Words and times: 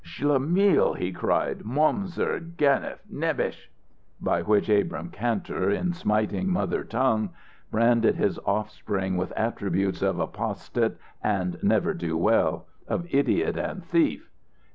"Schlemmil!" 0.03 0.95
he 0.97 1.11
cried. 1.11 1.59
"Momser! 1.59 2.39
Ganef! 2.57 2.97
Nebich!" 3.07 3.69
By 4.19 4.41
which 4.41 4.67
Abrahm 4.67 5.11
Kantor, 5.11 5.69
in 5.69 5.93
smiting 5.93 6.49
mother 6.49 6.83
tongue, 6.83 7.29
branded 7.69 8.15
his 8.15 8.39
offspring 8.39 9.15
with 9.15 9.31
attributes 9.35 10.01
of 10.01 10.17
apostate 10.19 10.97
and 11.23 11.61
ne'er 11.61 11.93
do 11.93 12.17
well, 12.17 12.65
of 12.87 13.05
idiot 13.13 13.55
and 13.57 13.85
thief. 13.85 14.27